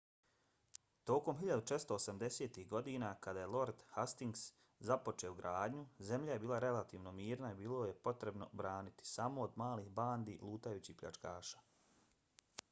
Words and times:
tokom 1.09 1.35
1480-ih 1.41 2.65
godina 2.71 3.11
kada 3.27 3.43
je 3.43 3.49
lord 3.55 3.83
hastings 3.97 4.41
započeo 4.91 5.35
gradnju 5.43 5.83
zemlja 6.13 6.33
je 6.33 6.39
bila 6.45 6.59
relativno 6.67 7.15
mirna 7.21 7.53
i 7.55 7.59
bilo 7.61 7.79
ju 7.83 7.91
je 7.93 7.99
potrebno 8.09 8.49
braniti 8.63 9.09
samo 9.13 9.47
od 9.51 9.63
malih 9.67 9.95
bandi 10.03 10.39
lutajućih 10.49 10.99
pljačkaša 11.03 11.65